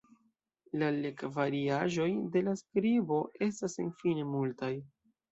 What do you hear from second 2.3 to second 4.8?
de la skribo estas senfine multaj.